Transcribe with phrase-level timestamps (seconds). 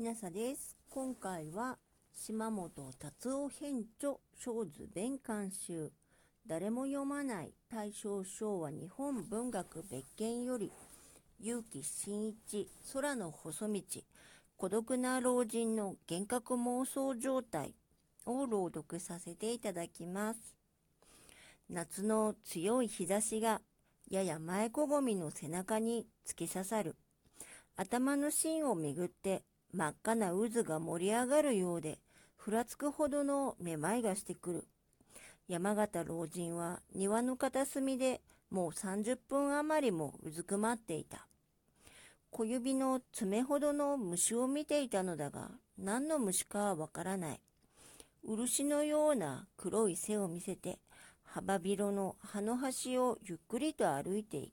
[0.00, 0.78] きなさです。
[0.88, 1.76] 今回は
[2.14, 5.92] 島本達夫編著小図弁監修
[6.46, 10.72] 誰も読まない大正昭和日本文学別件より
[11.38, 13.82] 結城真一空の細道
[14.56, 17.74] 孤独な老人の幻覚妄想状態
[18.24, 20.40] を朗読させていただきます。
[21.68, 23.60] 夏の強い日差しが
[24.10, 26.96] やや前こごみの背中に突き刺さる。
[27.76, 29.42] 頭の芯をめぐって
[29.72, 31.98] 真っ赤な渦が盛り上がるようで、
[32.36, 34.68] ふらつくほどのめまいがしてくる。
[35.46, 41.26] 山形老人は庭の片隅でもう30分余りもうずくまっていた。
[42.30, 47.40] 小指の爪ほどの虫を見ていたのだが、何の虫かはわからない。
[48.24, 50.78] 漆のような黒い背を見せて、
[51.24, 54.52] 幅広の葉の端をゆっくりと歩いている。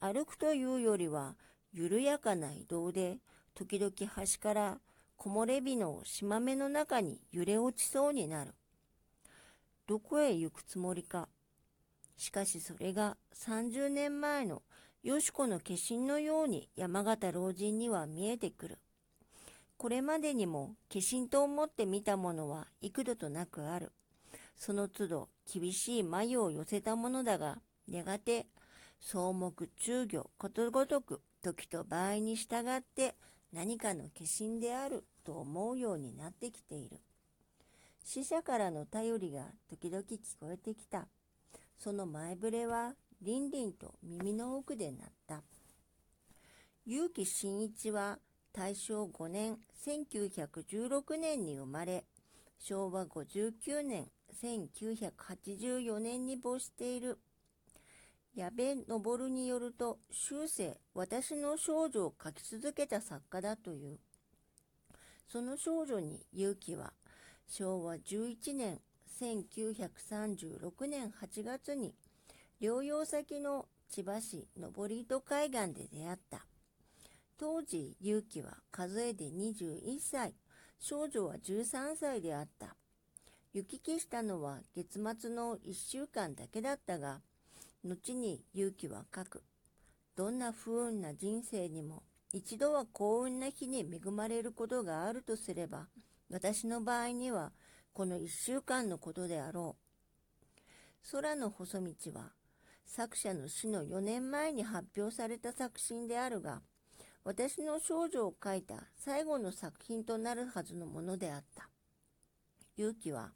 [0.00, 1.36] 歩くというよりは、
[1.72, 3.18] 緩やかな移動で、
[3.58, 4.78] 時々端から
[5.16, 8.54] 木漏れ日の島目の中に揺れ落ちそうになる。
[9.88, 11.28] どこへ行くつもりか。
[12.16, 14.62] しかしそれが30年前の
[15.02, 18.78] よしこの化身のように山形老人には見えてくる。
[19.76, 23.90] これまでにも化身と思って見たものは幾度となくある。
[24.56, 28.46] その都度厳しい眉を寄せたものだが、やがて
[29.00, 33.16] 草木中魚ことごとく時と場合に従って
[33.52, 36.98] 何かの化身であると思うようになってきている。
[38.04, 41.08] 死者からの頼りが時々聞こえてきた。
[41.78, 45.42] その前触れはりんりんと耳の奥で鳴った。
[46.86, 48.18] 結城真一は
[48.52, 52.04] 大正5年1916年に生まれ、
[52.58, 54.08] 昭和59年
[54.42, 57.18] 1984年に没している。
[58.38, 63.98] 矢部昇によると、終生私の少女を書き続けた作家だという。
[65.26, 66.92] その少女に結城は、
[67.48, 68.80] 昭和11年
[69.20, 71.96] 1936年8月に、
[72.62, 76.46] 療養先の千葉市登戸海岸で出会った。
[77.38, 80.36] 当時、結城は数えで21歳、
[80.78, 82.76] 少女は13歳であった。
[83.52, 87.20] 行き来したのは月末の1週間だけだったが、
[87.84, 89.42] 後に勇気は書く。
[90.16, 92.02] どんな不運な人生にも
[92.32, 95.88] 一度は幸運な日に恵まれることがあるとすれば、
[96.30, 97.52] 私の場合には
[97.94, 101.10] この1週間のことであろう。
[101.10, 102.32] 空の細道は
[102.84, 106.62] 作者の死の4年前に発表された作品であるが、
[107.24, 111.68] 私の少女を書いた最後の作品となるはずのものであった。
[112.76, 113.32] 勇気は、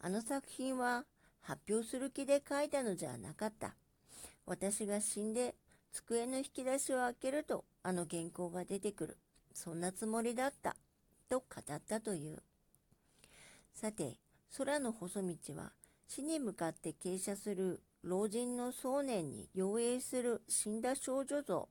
[0.00, 1.04] あの作品は
[1.40, 3.74] 発表する気で書いたのじゃなかった。
[4.46, 5.54] 私が死んで
[5.92, 9.18] 机の引き出しを開けるとあの原稿が出てくる。
[9.52, 10.76] そんなつもりだった。
[11.28, 11.44] と語
[11.74, 12.42] ったという。
[13.74, 14.18] さて、
[14.56, 15.72] 空の細道は
[16.08, 21.68] 死に向かって傾斜する老人の想念に妖影する死んだ少女像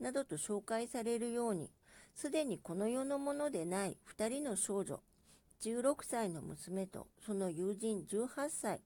[0.00, 1.70] などと紹介されるように、
[2.14, 5.00] すでにこの世のものでない二人の少女、
[5.62, 8.80] 16歳の娘とその友人18歳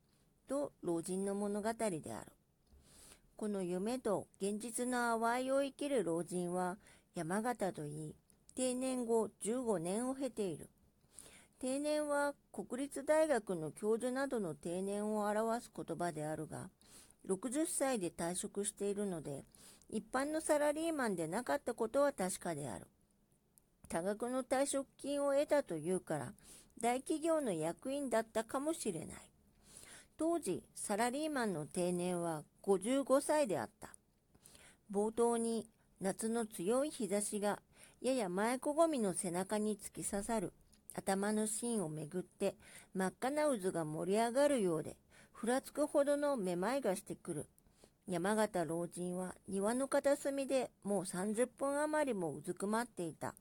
[0.48, 2.32] と老人の物語である。
[3.36, 6.76] この夢と現実の淡いを生きる老人は
[7.14, 8.14] 山形といい、
[8.56, 10.68] 定年後15年を経ている。
[11.60, 16.70] 定年は国立大学の教授などの定年を表す言葉であるが、
[17.28, 19.44] 60歳で退職しているので、
[19.90, 22.86] 一般のサラリーマンでなかったことは確かである。
[23.88, 26.32] 多額の退職金を得たというから、
[26.80, 29.30] 大企業の役員だったかもしれない。
[30.18, 33.94] 当時、サラリーマンの定年は55歳であった。
[34.92, 35.64] 冒頭に、
[36.00, 37.60] 夏の強い日差しが
[38.02, 40.52] やや前こごみの背中に突き刺さる。
[40.94, 42.56] 頭の芯をめぐって
[42.94, 44.96] 真っ赤な渦が盛り上がるようで、
[45.32, 47.46] ふらつくほどのめまいがしてくる。
[48.08, 53.36] 山形老人は庭の片隅でもう30分余りもうずくまっていた。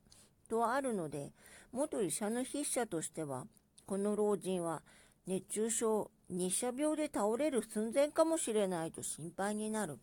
[0.47, 1.31] とあるので、
[1.71, 3.47] 元医者の筆者としては、
[3.87, 4.83] この老人は
[5.25, 9.97] 熱中症、日射病で倒れる寸前かもしれないと心配になる。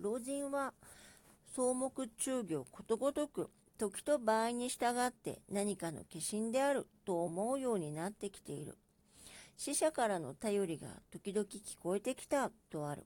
[0.00, 0.72] 老人は
[1.52, 8.78] 草木中魚ことごとく時と場合に従って何かの化身であると思うようになってきている。
[9.56, 13.04] 死者からの頼りが時々聞こえてきたとある。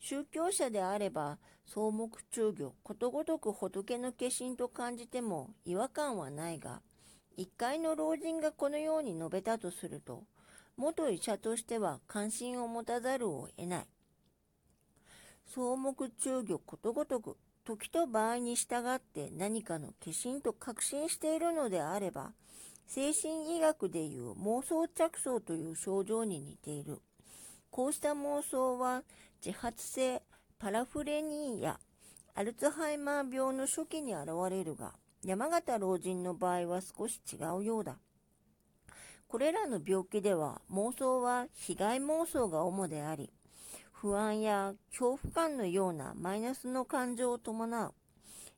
[0.00, 1.38] 宗教者であれば
[1.68, 6.80] 草木中魚ことごとく仏の化身と感じても違和感はないが、
[7.36, 10.24] 一階の老人がこのように述べたとすると、
[10.82, 13.86] 元医者としては関心を持たざるを得ない。
[15.48, 22.32] 草木中魚ことごとく時と場合に従って何かの化身と確信しているのであれば、
[22.88, 26.98] 精神医学でいう妄想着想という症状に似ている。
[27.70, 29.04] こうした妄想は
[29.44, 30.20] 自発性
[30.58, 31.78] パラフレニーや
[32.34, 34.94] アルツハイマー病の初期に現れるが、
[35.24, 37.98] 山形老人の場合は少し違うようだ。
[39.32, 43.30] これらの病気では妄想は被害妄想が主であり、
[43.90, 47.94] 不安や恐怖感のようなマイナスの感情を伴う。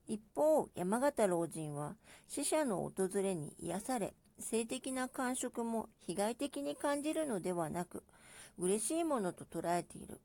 [0.09, 1.95] 一方、山形老人は
[2.27, 8.03] 死者の訪れに癒され、性的な感触も被害的に感じるのではなく、
[8.59, 10.21] 嬉しいものと捉えている。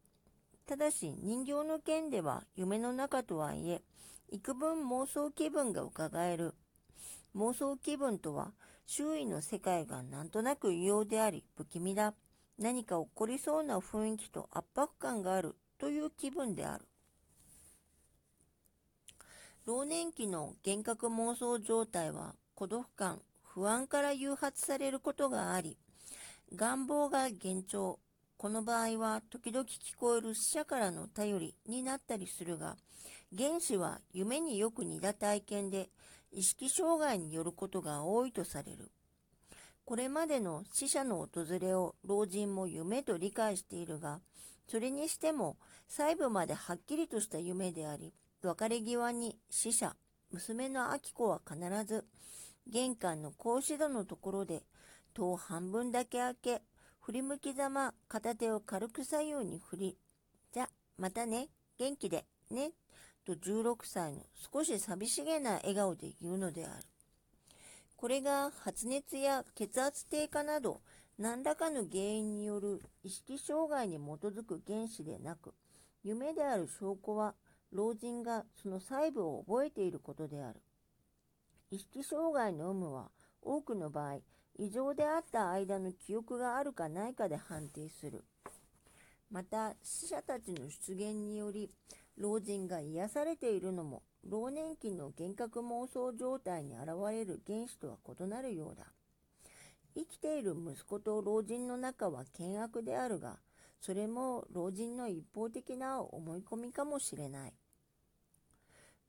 [0.66, 3.84] ただし、人形の件では夢の中とはいえ、
[4.32, 6.56] 幾分妄想気分が伺える。
[7.36, 8.52] 妄想気分とは、
[8.92, 12.16] 周囲の世界がなんとなく異様であり、不気味だ。
[12.58, 16.86] 何か起こりそうな雰囲気と圧迫感があるという気分である。
[19.68, 25.78] 老年期の幻覚妄想状態は孤独感、不安から誘発されることがあり、
[26.56, 28.00] 願望が幻聴、
[28.38, 32.76] この場合は時々聞こえる死者からの頼りになったりするが、
[33.38, 35.90] 原子は夢によく似た体験で
[36.32, 38.92] 意識障害によることが多いとされる。
[39.86, 44.22] これまでの死者の訪れを老人も夢と理解しているが、
[44.68, 49.96] それにしても細部まではっきりとした夢であり、別れ際に死者、
[50.32, 52.06] 娘の明子は必ず、
[52.68, 54.62] 玄関の格子戸のところで、
[55.16, 56.62] 戸を半分だけ開け、
[57.00, 59.98] 振り向きざま片手を軽く左右に振り、
[60.54, 61.50] じゃ、またね、
[61.80, 62.74] 元気で、ね、
[63.26, 64.22] と16歳の
[64.54, 66.84] 少し寂しげな笑顔で言うのである。
[67.96, 70.82] これが発熱や血圧低下など
[71.18, 75.54] 何らかの原因による意識障害に基づく原子でなく、
[76.04, 77.36] 夢である証拠は
[77.72, 80.62] 老人がその細部を覚えていることである。
[81.72, 83.12] 意識障害の有無は
[83.42, 84.20] 多くの場合、
[84.58, 88.24] 異常であった間の記憶があるかないかで判定する。
[89.30, 91.70] また、死者たちの出現により、
[92.20, 98.88] 老人が癒されているのも老年期の幻覚妄想状態に現れる原子とは異なるようだ。
[99.96, 103.38] 生きている息子と老人の仲は険悪であるが、
[103.80, 107.54] それも老人の一方的な思い込みかもしれない。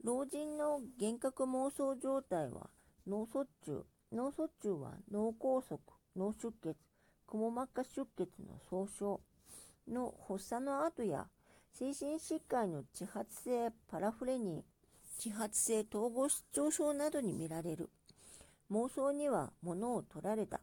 [0.05, 2.71] 老人の幻覚妄想状態は
[3.07, 5.79] 脳卒中、脳卒中は脳梗塞、
[6.17, 6.77] 脳出血、
[7.27, 9.21] くも膜下出血の総称
[9.89, 11.27] の発作の後や
[11.73, 17.91] 精神疾患の自発性パラフレニー、自発性統合失調症などに見られる。
[18.71, 20.61] 妄想には物を取られた。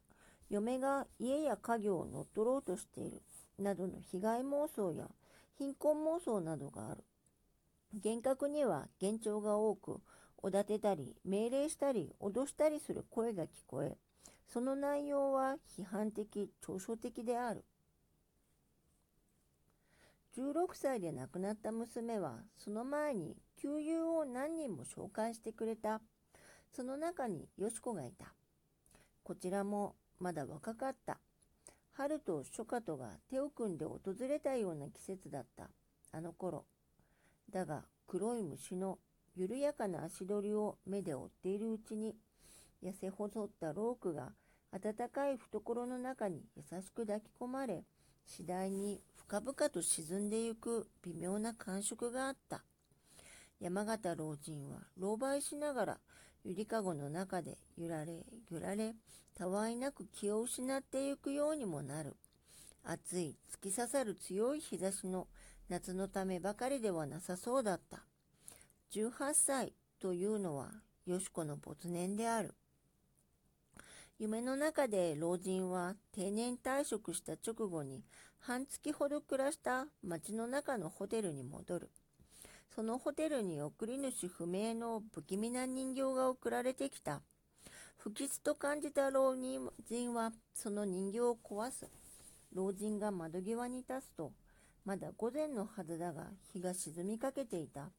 [0.50, 3.22] 嫁が家や家業を乗っ取ろうとしている。
[3.60, 5.10] などの被害妄想や
[5.58, 7.04] 貧困妄想などがある。
[7.94, 10.02] 幻覚には幻聴が多く、
[10.38, 13.98] おだてたり、命令したり、脅したりする声が聞こえ、
[14.48, 17.64] その内容は批判的、嘲笑的である。
[20.38, 26.00] 16歳で亡くなった娘は、その前に旧友を何人も紹介してくれた。
[26.72, 28.36] その中によしこがいた。
[29.24, 31.18] こちらもまだ若かった。
[31.94, 34.00] 春と初夏とが手を組んで訪
[34.30, 35.72] れたような季節だった。
[36.12, 36.66] あの頃。
[37.50, 39.00] だが黒い虫の
[39.36, 42.16] 緩やかな足取りを目で追っているうちに、
[42.84, 44.34] 痩せ細ったロークが
[44.72, 47.86] 暖かい懐の中に優しく抱き込まれ、
[48.28, 52.64] 次第に深々と沈んでゆく微妙な感触があった。
[53.60, 55.98] 山形老人は狼狽しながら
[56.44, 58.94] ゆりかごの中で揺られ揺られ
[59.36, 62.16] たわいなく気を失ってゆくようにもなる。
[62.84, 65.28] 暑い突き刺さる強い日差しの
[65.70, 68.04] 夏のためばかりではなさそうだった。
[68.94, 70.72] 18歳というのは
[71.06, 72.54] よしこの没年である。
[74.20, 78.04] 夢の中で老人は定年退職した直後に
[78.40, 81.90] 半月ほど暮らした町の中のホテルに戻る
[82.78, 87.24] そのホテルに送り主不明の不気味な人形が送られてきた。
[87.98, 91.88] 不吉と感じた老人はその人形を壊す。
[92.54, 94.32] 老人が窓際に立つと、
[94.86, 97.90] まだ午前のはずだが日が沈みかけていた。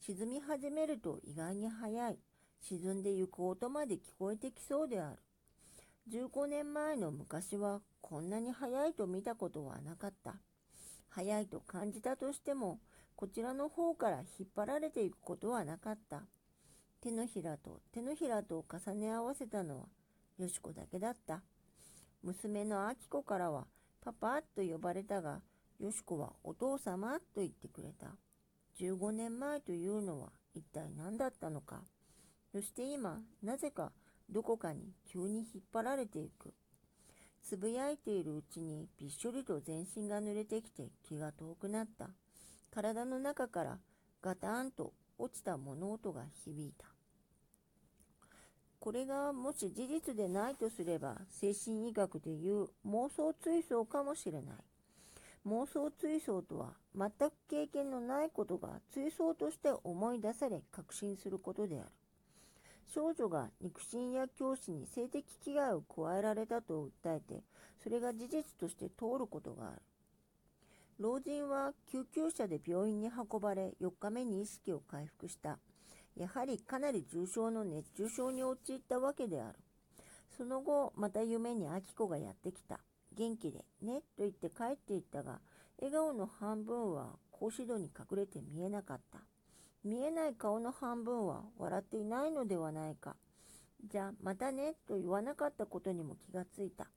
[0.00, 2.18] 沈み始めると意外に早い。
[2.60, 5.18] 沈んでゆく音まで聞こえてきそうである。
[6.08, 10.36] 15年前の昔はこんなに早いと見たことはなかった。
[11.08, 12.78] 早いと感じたとしても、
[13.16, 16.22] こちらの方から引っ張られていくことはなかった。
[17.00, 19.86] 手のひらと手のひらと重ね合わせたのは
[20.38, 21.42] よしこだけだった。
[22.22, 23.66] 娘のあきこからは
[24.00, 25.40] パパと呼ばれたが、
[25.80, 28.14] よしこはお父様と言ってくれた。
[28.78, 31.82] 15年前というのは一体何だったのか。
[32.52, 33.90] そして今、なぜか
[34.30, 36.52] どこかに急に引っ張られていく。
[37.42, 42.10] つぶやいているうちにびっしょりと全身が濡れてきて気が遠くなった。
[42.70, 43.78] 体の中から
[44.20, 46.86] ガタンと落ちた物音が響いた。
[48.80, 54.54] これがもし事実でないとすれば精神医学でいう妄想追想かもしれない。
[55.46, 61.88] 妄想追想とは全く経験のないことが追想として思い出され確信することである。
[62.94, 67.42] 少女が肉親や教師に性的危害を加えられたと訴えて、
[67.82, 69.82] それが事実として通ることがある。
[70.98, 75.58] 老人は救急車で病院に運ばれ、4日目に意識を回復した。
[76.16, 79.58] やはりかなり重症の熱中症に陥ったわけである。
[80.36, 82.80] その後、また夢に明子がやってきた。
[83.14, 85.40] 元気で、ね、と言って帰っていったが、
[85.78, 89.18] 笑顔の半分は格子戸に隠れて見えなかった。
[89.86, 93.14] 見えない顔の半分は笑っていないのではないか。
[93.84, 96.88] じゃあ、またね、と言わなかったことにも気がついた。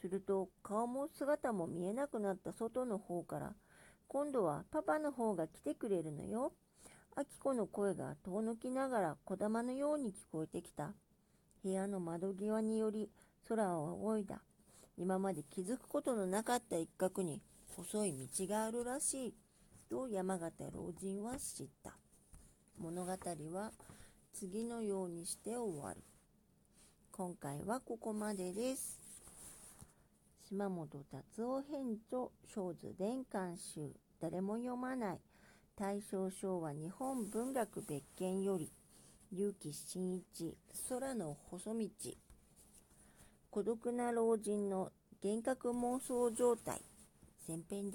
[0.00, 3.52] すると、顔も姿も見えなくなった外の方から、
[4.08, 6.52] 今度はパパの方が来てくれるのよ、
[7.16, 10.94] あきこの声が遠のきながら小玉のように聞こえてきた。
[11.62, 13.10] 部屋の窓際により
[13.46, 14.40] 空を仰いだ。
[14.96, 17.42] 今まで気づくことのなかった一角に
[17.76, 19.34] 細い道があるらしい。
[19.90, 22.05] と山形老人は知った。
[22.78, 23.12] 物語
[23.52, 23.72] は
[24.32, 26.00] 次のようにして終わる。
[27.12, 28.98] 今回はここまでです。
[30.48, 33.90] 島本達夫編著、小図伝館集、
[34.20, 35.20] 誰も読まない。
[35.78, 38.72] 大正昭和日本文学別件より
[39.30, 40.56] 結城真一
[40.88, 41.88] 空の細道
[43.50, 44.90] 孤独な老人の
[45.22, 46.80] 幻覚妄想状態
[47.46, 47.94] 前編で